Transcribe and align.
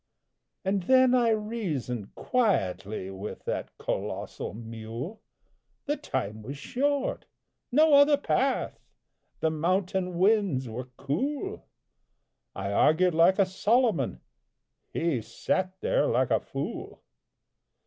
And 0.65 0.81
then 0.81 1.13
I 1.13 1.29
reasoned 1.29 2.15
quietly 2.15 3.11
With 3.11 3.45
that 3.45 3.69
colossal 3.77 4.55
mule; 4.55 5.21
The 5.85 5.95
time 5.95 6.41
was 6.41 6.57
short, 6.57 7.27
no 7.71 7.93
other 7.93 8.17
path, 8.17 8.79
The 9.41 9.51
mountain 9.51 10.17
winds 10.17 10.67
were 10.67 10.89
cool 10.97 11.67
I 12.55 12.71
argued 12.73 13.13
like 13.13 13.37
a 13.37 13.45
Solomon, 13.45 14.21
He 14.91 15.21
sat 15.21 15.79
there 15.81 16.07
like 16.07 16.31
a 16.31 16.39
fool. 16.39 17.03